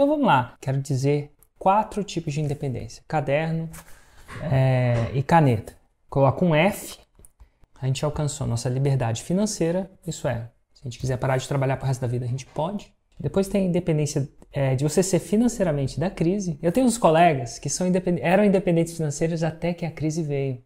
[0.00, 3.68] Então vamos lá, quero dizer quatro tipos de independência: caderno
[4.48, 5.76] é, e caneta.
[6.08, 6.98] Coloco um F,
[7.80, 11.78] a gente alcançou nossa liberdade financeira, isso é, se a gente quiser parar de trabalhar
[11.78, 12.94] para o resto da vida, a gente pode.
[13.18, 16.56] Depois tem a independência é, de você ser financeiramente da crise.
[16.62, 18.20] Eu tenho uns colegas que são independ...
[18.22, 20.62] eram independentes financeiros até que a crise veio.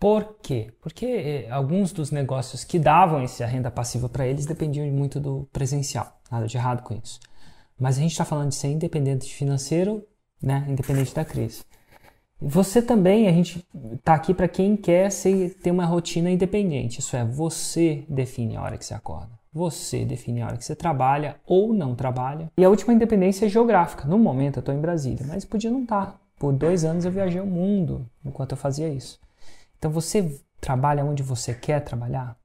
[0.00, 0.72] Por quê?
[0.80, 5.46] Porque eh, alguns dos negócios que davam essa renda passiva para eles dependiam muito do
[5.52, 6.18] presencial.
[6.30, 7.20] Nada de errado com isso.
[7.78, 10.04] Mas a gente está falando de ser independente financeiro,
[10.42, 10.66] né?
[10.68, 11.62] independente da crise.
[12.40, 17.00] Você também, a gente está aqui para quem quer ser, ter uma rotina independente.
[17.00, 19.30] Isso é, você define a hora que você acorda.
[19.52, 22.50] Você define a hora que você trabalha ou não trabalha.
[22.56, 24.06] E a última independência é geográfica.
[24.06, 26.06] No momento eu estou em Brasília, mas podia não estar.
[26.06, 26.20] Tá.
[26.38, 29.18] Por dois anos eu viajei o mundo enquanto eu fazia isso.
[29.76, 32.36] Então você trabalha onde você quer trabalhar?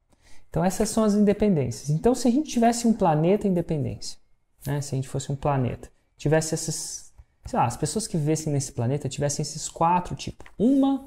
[0.50, 1.90] Então essas são as independências.
[1.90, 4.18] Então se a gente tivesse um planeta independência,
[4.66, 4.82] né?
[4.82, 7.14] se a gente fosse um planeta, tivesse essas,
[7.46, 10.46] sei lá, as pessoas que vivessem nesse planeta tivessem esses quatro tipos.
[10.58, 11.06] Uma,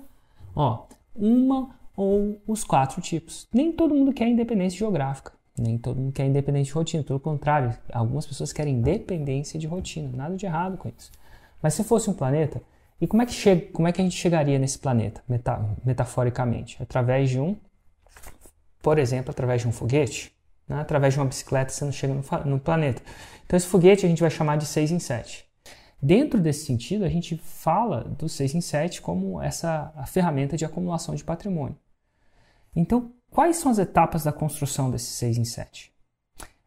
[0.54, 3.48] ó, uma ou os quatro tipos.
[3.52, 5.32] Nem todo mundo quer independência geográfica.
[5.58, 7.02] Nem todo mundo quer independência de rotina.
[7.02, 10.10] Pelo contrário, algumas pessoas querem independência de rotina.
[10.14, 11.10] Nada de errado com isso.
[11.62, 12.62] Mas se fosse um planeta,
[13.00, 16.82] e como é que, chega, como é que a gente chegaria nesse planeta, meta, metaforicamente?
[16.82, 17.56] Através de um,
[18.82, 20.35] por exemplo, através de um foguete,
[20.68, 20.80] né?
[20.80, 23.02] através de uma bicicleta você não chega no, no planeta.
[23.44, 25.46] Então esse foguete a gente vai chamar de 6 em 7.
[26.00, 30.64] Dentro desse sentido, a gente fala do 6 em 7 como essa a ferramenta de
[30.64, 31.76] acumulação de patrimônio.
[32.74, 35.92] Então, quais são as etapas da construção desse 6 em 7?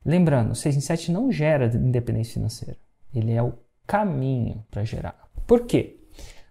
[0.03, 2.77] Lembrando, o 6 em 7 não gera independência financeira.
[3.13, 3.53] Ele é o
[3.85, 5.29] caminho para gerar.
[5.45, 5.99] Por quê?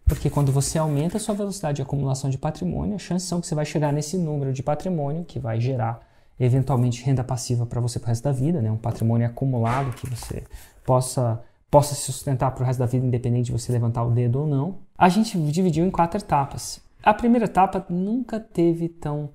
[0.04, 3.46] Porque quando você aumenta a sua velocidade de acumulação de patrimônio, a chance são que
[3.46, 6.06] você vai chegar nesse número de patrimônio que vai gerar
[6.38, 8.70] eventualmente renda passiva para você para o resto da vida, né?
[8.70, 10.44] um patrimônio acumulado que você
[10.84, 14.40] possa, possa se sustentar para o resto da vida, independente de você levantar o dedo
[14.40, 14.78] ou não.
[14.96, 16.80] A gente dividiu em quatro etapas.
[17.02, 19.30] A primeira etapa nunca teve tão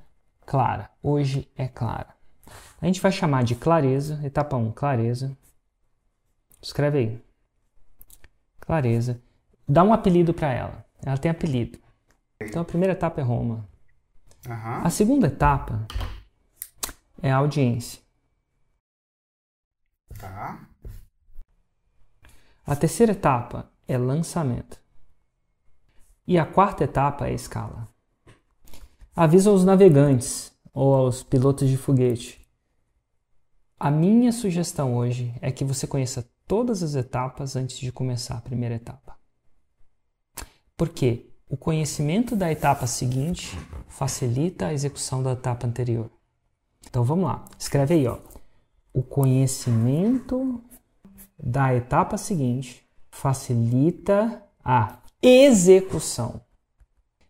[0.46, 2.14] clara, hoje é clara.
[2.81, 5.35] A gente vai chamar de clareza, etapa 1, clareza.
[6.62, 7.22] Escreve aí.
[8.59, 9.20] Clareza
[9.68, 10.85] dá um apelido para ela.
[11.06, 11.80] Ela tem apelido.
[12.41, 13.68] Então a primeira etapa é Roma.
[14.47, 14.81] Uhum.
[14.84, 15.85] A segunda etapa
[17.23, 18.01] é a audiência.
[20.19, 20.67] Tá.
[22.66, 24.78] A terceira etapa é lançamento.
[26.28, 27.88] E a quarta etapa é a escala.
[29.16, 32.45] Avisa aos navegantes ou aos pilotos de foguete.
[33.79, 38.41] A minha sugestão hoje é que você conheça todas as etapas antes de começar a
[38.41, 39.17] primeira etapa.
[40.75, 43.57] Porque o conhecimento da etapa seguinte
[43.88, 46.11] facilita a execução da etapa anterior.
[46.94, 48.20] Então vamos lá, escreve aí, ó.
[48.94, 50.64] O conhecimento
[51.40, 56.40] da etapa seguinte facilita a execução.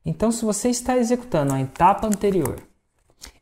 [0.06, 2.62] Então, se você está executando a etapa anterior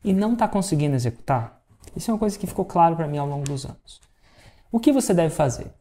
[0.04, 1.60] e não está conseguindo executar,
[1.96, 4.00] isso é uma coisa que ficou claro para mim ao longo dos anos.
[4.70, 5.74] O que você deve fazer?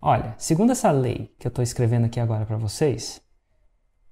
[0.00, 3.20] Olha, segundo essa lei que eu estou escrevendo aqui agora para vocês,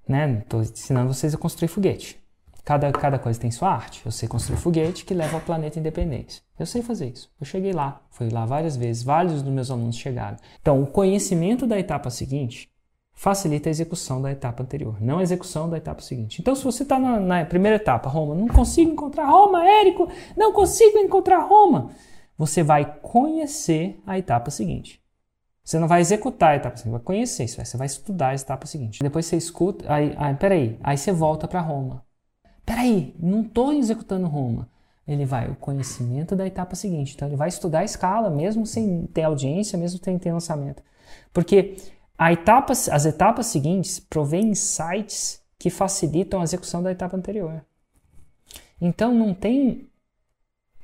[0.07, 0.37] né?
[0.37, 2.22] Estou ensinando vocês a construir foguete.
[2.65, 4.01] Cada, cada coisa tem sua arte.
[4.05, 6.41] Eu sei construir foguete que leva ao planeta independência.
[6.57, 7.29] Eu sei fazer isso.
[7.39, 10.37] Eu cheguei lá, fui lá várias vezes, vários dos meus alunos chegaram.
[10.61, 12.71] Então, o conhecimento da etapa seguinte
[13.13, 16.41] facilita a execução da etapa anterior, não a execução da etapa seguinte.
[16.41, 20.51] Então, se você está na, na, primeira etapa, Roma, não consigo encontrar Roma, Érico, não
[20.51, 21.91] consigo encontrar Roma,
[22.37, 25.01] você vai conhecer a etapa seguinte.
[25.63, 28.65] Você não vai executar a etapa seguinte, vai conhecer isso, você vai estudar a etapa
[28.65, 28.99] seguinte.
[29.01, 32.03] Depois você escuta, aí, aí peraí, aí você volta para Roma.
[32.83, 34.69] Peraí, não estou executando Roma.
[35.07, 37.13] Ele vai, o conhecimento da etapa seguinte.
[37.15, 40.83] Então ele vai estudar a escala, mesmo sem ter audiência, mesmo sem ter lançamento.
[41.31, 41.77] Porque
[42.19, 47.63] etapa, as etapas seguintes provêm insights que facilitam a execução da etapa anterior.
[48.81, 49.89] Então não tem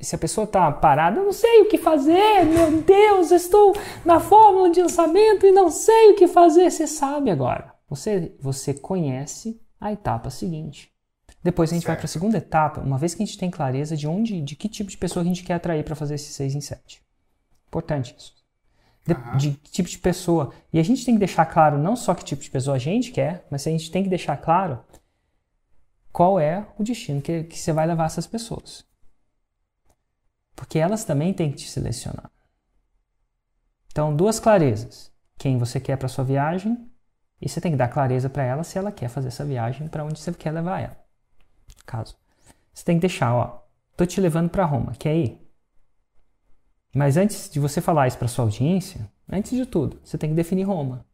[0.02, 4.22] se a pessoa está parada, eu não sei o que fazer, meu Deus, estou na
[4.22, 6.72] fórmula de lançamento e não sei o que fazer.
[6.72, 7.74] Você sabe agora.
[7.90, 10.90] Você, você conhece a etapa seguinte.
[11.41, 11.95] Depois a gente certo.
[11.95, 14.56] vai para a segunda etapa, uma vez que a gente tem clareza de onde, de
[14.56, 17.01] que tipo de pessoa a gente quer atrair para fazer esse 6 em 7.
[17.68, 18.36] Importante isso.
[19.06, 19.38] De, uhum.
[19.38, 20.51] de que tipo de pessoa.
[20.74, 23.12] E a gente tem que deixar claro não só que tipo de pessoa a gente
[23.12, 24.80] quer, mas a gente tem que deixar claro
[26.12, 28.85] qual é o destino que, que você vai levar essas pessoas.
[30.56, 32.30] Porque elas também têm que te selecionar.
[33.92, 35.09] Então, duas clarezas.
[35.38, 36.89] Quem você quer para sua viagem
[37.42, 40.03] e você tem que dar clareza para ela se ela quer fazer essa viagem para
[40.03, 41.08] onde você quer levar ela.
[41.86, 42.16] Caso.
[42.74, 43.63] Você tem que deixar, ó,
[43.98, 45.50] tô te levando para Roma, quer ir?
[46.94, 50.36] Mas antes de você falar isso para sua audiência, antes de tudo, você tem que
[50.36, 51.06] definir Roma.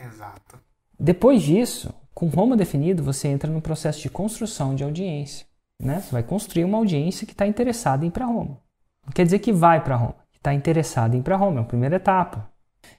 [0.00, 0.58] Exato.
[0.98, 5.46] Depois disso, com Roma definido, você entra no processo de construção de audiência.
[5.78, 6.00] Né?
[6.00, 8.60] Você vai construir uma audiência que está interessada em ir para Roma.
[9.04, 11.62] Não quer dizer que vai para Roma, que está interessada em ir para Roma, é
[11.62, 12.50] a primeira etapa.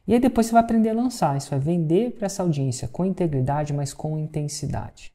[0.05, 3.05] E aí depois você vai aprender a lançar, você vai vender para essa audiência com
[3.05, 5.13] integridade, mas com intensidade.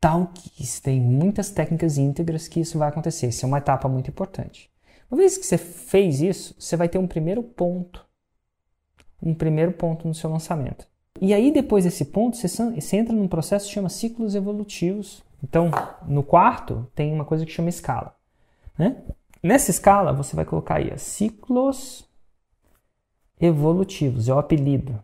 [0.00, 3.28] Tal que tem muitas técnicas íntegras que isso vai acontecer.
[3.28, 4.70] Isso é uma etapa muito importante.
[5.10, 8.06] Uma vez que você fez isso, você vai ter um primeiro ponto.
[9.22, 10.88] Um primeiro ponto no seu lançamento.
[11.20, 15.22] E aí, depois desse ponto, você, entra num processo que chama ciclos evolutivos.
[15.42, 15.70] Então,
[16.06, 18.16] no quarto, tem uma coisa que chama escala.
[18.78, 18.96] Né?
[19.42, 22.08] Nessa escala, você vai colocar aí ciclos
[23.38, 25.02] evolutivos, é o apelido.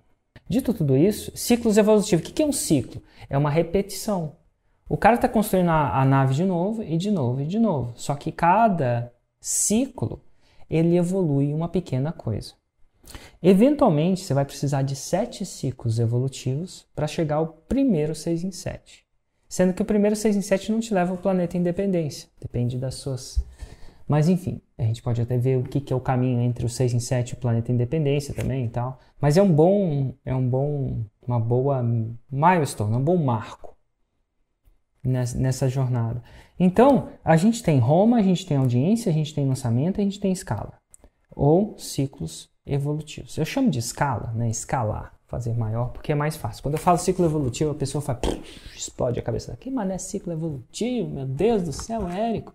[0.48, 2.26] Dito tudo isso, ciclos evolutivos.
[2.26, 3.02] O que é um ciclo?
[3.28, 4.36] É uma repetição.
[4.88, 7.92] O cara está construindo a, a, nave de novo e de novo e de novo.
[7.96, 10.20] Só que cada ciclo
[10.70, 12.54] ele evolui uma pequena coisa.
[13.42, 19.04] Eventualmente, você vai precisar de sete ciclos evolutivos para chegar ao primeiro 6 em 7.
[19.48, 22.28] Sendo que o primeiro 6 em 7 não te leva ao planeta independência.
[22.40, 23.44] Depende das suas.
[24.08, 26.68] Mas enfim, a gente pode até ver o que, que é o caminho entre o
[26.68, 29.00] 6 em 7 e o planeta independência também e tal.
[29.20, 31.84] Mas é um bom, é um bom, uma boa
[32.30, 33.75] milestone, um bom marco
[35.06, 36.22] nessa jornada.
[36.58, 40.18] Então, a gente tem Roma, a gente tem audiência, a gente tem lançamento, a gente
[40.18, 40.74] tem escala.
[41.30, 43.36] Ou ciclos evolutivos.
[43.36, 44.48] Eu chamo de escala, né?
[44.48, 46.62] Escalar, fazer maior, porque é mais fácil.
[46.62, 48.20] Quando eu falo ciclo evolutivo, a pessoa fala,
[48.74, 52.54] explode a cabeça daqui, mas não é ciclo evolutivo, meu Deus do céu, Érico.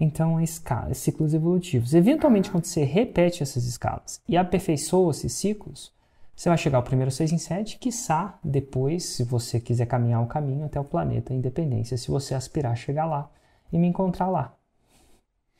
[0.00, 1.94] Então, é escala, é ciclos evolutivos.
[1.94, 5.92] Eventualmente, quando você repete essas escalas e aperfeiçoa esses ciclos,
[6.34, 10.26] você vai chegar ao primeiro 6 em 7, quiçá depois, se você quiser caminhar o
[10.26, 13.30] caminho até o planeta Independência, se você aspirar chegar lá
[13.72, 14.54] e me encontrar lá,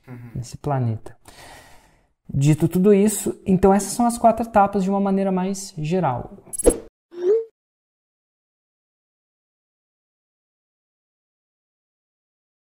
[0.08, 0.30] uhum.
[0.34, 1.16] nesse planeta.
[2.28, 6.38] Dito tudo isso, então essas são as quatro etapas de uma maneira mais geral.